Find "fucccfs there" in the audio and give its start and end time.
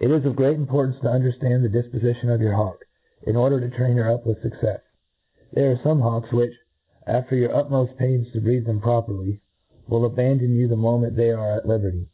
4.42-5.70